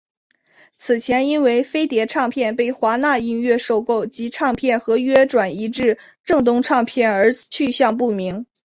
[0.79, 8.47] 此前因为飞碟唱片被华纳音乐收购及唱片合约转移至正东唱片而去向不明。